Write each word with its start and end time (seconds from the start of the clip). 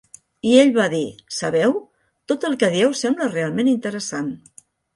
I 0.51 0.53
ell 0.61 0.71
va 0.77 0.85
dir 0.93 1.01
"sabeu, 1.41 1.75
tot 2.33 2.49
el 2.51 2.57
que 2.65 2.73
dieu 2.79 2.99
sembla 3.05 3.31
realment 3.37 3.73
interessant". 3.77 4.37